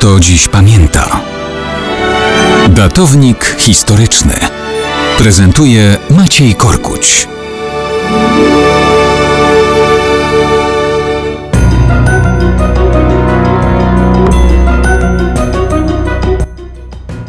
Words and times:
kto 0.00 0.20
dziś 0.20 0.48
pamięta. 0.48 1.20
Datownik 2.68 3.56
historyczny 3.58 4.34
prezentuje 5.18 5.96
Maciej 6.10 6.54
Korkuć. 6.54 7.28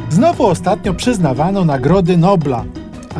Znowu 0.09 0.45
ostatnio 0.45 0.93
przyznawano 0.93 1.65
Nagrody 1.65 2.17
Nobla. 2.17 2.63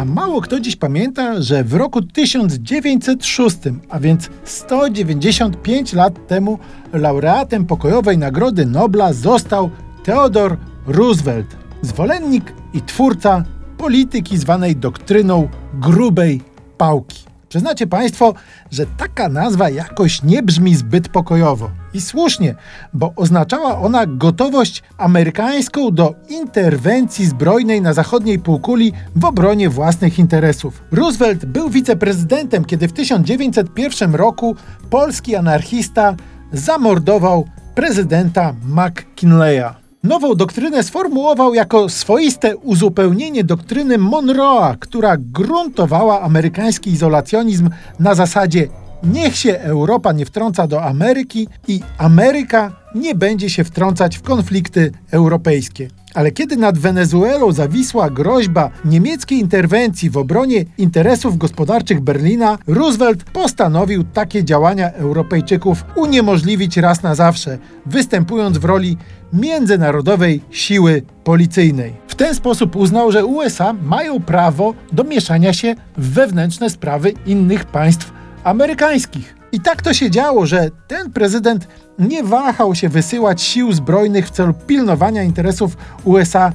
A 0.02 0.06
mało 0.06 0.42
kto 0.42 0.60
dziś 0.60 0.76
pamięta, 0.76 1.42
że 1.42 1.64
w 1.64 1.74
roku 1.74 2.02
1906, 2.02 3.58
a 3.90 4.00
więc 4.00 4.30
195 4.44 5.94
lat 5.94 6.28
temu, 6.28 6.60
laureatem 6.94 7.66
pokojowej 7.66 8.18
Nagrody 8.18 8.66
Nobla 8.66 9.14
został 9.14 9.70
Theodore 10.04 10.58
Roosevelt, 10.88 11.58
zwolennik 11.82 12.54
i 12.74 12.82
twórca 12.82 13.44
polityki 13.78 14.38
zwanej 14.38 14.76
doktryną 14.76 15.50
grubej 15.74 16.42
pałki. 16.78 17.31
Przyznacie 17.52 17.88
Państwo, 17.88 18.34
że 18.72 18.86
taka 18.86 19.30
nazwa 19.30 19.70
jakoś 19.70 20.24
nie 20.24 20.44
brzmi 20.44 20.76
zbyt 20.76 21.10
pokojowo. 21.10 21.72
I 21.94 22.02
słusznie, 22.02 22.56
bo 22.94 23.14
oznaczała 23.16 23.78
ona 23.78 24.06
gotowość 24.06 24.84
amerykańską 24.98 25.92
do 25.92 26.16
interwencji 26.30 27.26
zbrojnej 27.26 27.82
na 27.82 27.94
zachodniej 27.94 28.40
półkuli 28.40 28.94
w 29.16 29.26
obronie 29.26 29.70
własnych 29.70 30.20
interesów. 30.20 30.84
Roosevelt 30.92 31.46
był 31.46 31.70
wiceprezydentem, 31.70 32.66
kiedy 32.66 32.88
w 32.88 32.94
1901 32.94 34.16
roku 34.16 34.56
polski 34.90 35.36
anarchista 35.36 36.16
zamordował 36.54 37.48
prezydenta 37.76 38.54
McKinleya. 38.66 39.82
Nową 40.04 40.36
doktrynę 40.36 40.84
sformułował 40.84 41.54
jako 41.54 41.90
swoiste 41.90 42.58
uzupełnienie 42.58 43.44
doktryny 43.44 43.98
Monroe'a, 43.98 44.76
która 44.80 45.18
gruntowała 45.18 46.22
amerykański 46.22 46.92
izolacjonizm 46.92 47.70
na 48.00 48.16
zasadzie 48.16 48.68
niech 49.04 49.36
się 49.36 49.60
Europa 49.60 50.12
nie 50.12 50.26
wtrąca 50.26 50.68
do 50.68 50.84
Ameryki 50.84 51.48
i 51.68 51.80
Ameryka 51.98 52.72
nie 52.96 53.16
będzie 53.16 53.50
się 53.50 53.64
wtrącać 53.64 54.18
w 54.18 54.22
konflikty 54.22 54.92
europejskie. 55.12 55.88
Ale 56.14 56.32
kiedy 56.32 56.58
nad 56.58 56.78
Wenezuelą 56.78 57.52
zawisła 57.52 58.10
groźba 58.10 58.70
niemieckiej 58.86 59.40
interwencji 59.40 60.10
w 60.10 60.18
obronie 60.18 60.66
interesów 60.78 61.38
gospodarczych 61.38 62.00
Berlina, 62.00 62.58
Roosevelt 62.68 63.24
postanowił 63.24 64.04
takie 64.04 64.44
działania 64.44 64.92
Europejczyków 64.92 65.86
uniemożliwić 65.96 66.78
raz 66.78 67.04
na 67.04 67.16
zawsze, 67.16 67.58
występując 67.86 68.58
w 68.58 68.66
roli 68.66 68.98
międzynarodowej 69.34 70.42
siły 70.52 71.02
policyjnej. 71.24 71.94
W 72.08 72.16
ten 72.16 72.36
sposób 72.36 72.76
uznał, 72.76 73.12
że 73.12 73.26
USA 73.26 73.74
mają 73.74 74.20
prawo 74.20 74.74
do 74.92 75.04
mieszania 75.04 75.54
się 75.54 75.76
w 75.98 76.10
wewnętrzne 76.14 76.70
sprawy 76.70 77.14
innych 77.26 77.66
państw 77.66 78.12
amerykańskich. 78.44 79.41
I 79.52 79.60
tak 79.60 79.82
to 79.82 79.94
się 79.94 80.12
działo, 80.12 80.46
że 80.46 80.70
ten 80.88 81.12
prezydent 81.12 81.68
nie 82.00 82.24
wahał 82.24 82.76
się 82.76 82.90
wysyłać 82.90 83.42
sił 83.42 83.74
zbrojnych 83.74 84.28
w 84.28 84.32
celu 84.32 84.54
pilnowania 84.54 85.24
interesów 85.24 85.78
USA, 86.04 86.52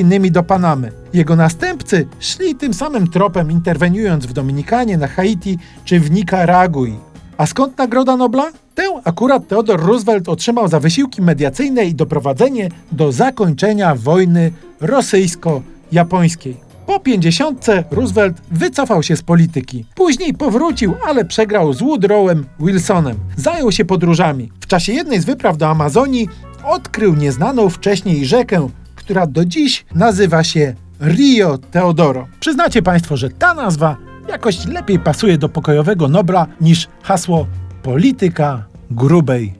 innymi 0.00 0.30
do 0.30 0.42
Panamy. 0.42 0.92
Jego 1.12 1.36
następcy 1.36 2.06
szli 2.20 2.54
tym 2.54 2.74
samym 2.74 3.10
tropem, 3.10 3.50
interweniując 3.50 4.26
w 4.26 4.32
Dominikanie, 4.32 4.98
na 4.98 5.06
Haiti 5.06 5.58
czy 5.84 6.00
w 6.00 6.10
Nikaragui. 6.10 6.94
A 7.36 7.46
skąd 7.46 7.78
Nagroda 7.78 8.16
Nobla? 8.16 8.50
Tę 8.74 8.82
akurat 9.04 9.48
Theodore 9.48 9.86
Roosevelt 9.86 10.28
otrzymał 10.28 10.68
za 10.68 10.80
wysiłki 10.80 11.22
mediacyjne 11.22 11.84
i 11.84 11.94
doprowadzenie 11.94 12.68
do 12.92 13.12
zakończenia 13.12 13.94
wojny 13.94 14.52
rosyjsko-japońskiej. 14.80 16.54
Po 16.86 17.00
50 17.00 17.66
Roosevelt 17.90 18.40
wycofał 18.50 19.02
się 19.02 19.16
z 19.16 19.22
polityki. 19.22 19.84
Później 19.94 20.34
powrócił, 20.34 20.94
ale 21.06 21.24
przegrał 21.24 21.72
z 21.72 21.82
Woodrowem 21.82 22.46
Wilsonem. 22.60 23.16
Zajął 23.36 23.72
się 23.72 23.84
podróżami. 23.84 24.50
W 24.60 24.66
czasie 24.66 24.92
jednej 24.92 25.20
z 25.20 25.24
wypraw 25.24 25.56
do 25.56 25.68
Amazonii 25.68 26.28
odkrył 26.64 27.14
nieznaną 27.14 27.68
wcześniej 27.68 28.26
rzekę, 28.26 28.68
która 28.94 29.26
do 29.26 29.44
dziś 29.44 29.84
nazywa 29.94 30.44
się 30.44 30.74
Rio 31.00 31.58
Teodoro. 31.58 32.26
Przyznacie 32.40 32.82
Państwo, 32.82 33.16
że 33.16 33.30
ta 33.30 33.54
nazwa 33.54 33.96
jakoś 34.28 34.66
lepiej 34.66 34.98
pasuje 34.98 35.38
do 35.38 35.48
pokojowego 35.48 36.08
Nobla 36.08 36.46
niż 36.60 36.88
hasło 37.02 37.46
polityka 37.82 38.64
grubej 38.90 39.54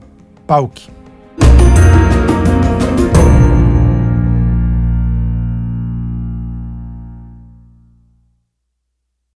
pałki. 0.46 0.90